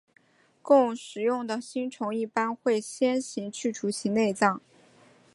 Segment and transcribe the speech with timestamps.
[0.63, 4.59] 供食用的星虫一般会先行除去其内脏。